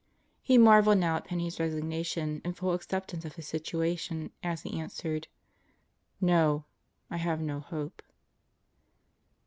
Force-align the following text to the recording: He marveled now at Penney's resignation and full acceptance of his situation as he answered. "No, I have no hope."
He 0.41 0.57
marveled 0.57 0.97
now 0.97 1.17
at 1.17 1.25
Penney's 1.25 1.59
resignation 1.59 2.41
and 2.43 2.57
full 2.57 2.73
acceptance 2.73 3.23
of 3.23 3.35
his 3.35 3.45
situation 3.47 4.31
as 4.41 4.63
he 4.63 4.79
answered. 4.79 5.27
"No, 6.19 6.65
I 7.11 7.17
have 7.17 7.39
no 7.39 7.59
hope." 7.59 8.01